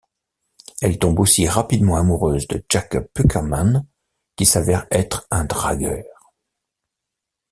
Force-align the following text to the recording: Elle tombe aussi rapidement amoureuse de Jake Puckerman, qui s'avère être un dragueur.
Elle 0.81 0.97
tombe 0.97 1.19
aussi 1.19 1.47
rapidement 1.47 1.95
amoureuse 1.95 2.47
de 2.47 2.65
Jake 2.69 2.97
Puckerman, 3.13 3.85
qui 4.35 4.47
s'avère 4.47 4.87
être 4.89 5.27
un 5.29 5.45
dragueur. 5.45 6.33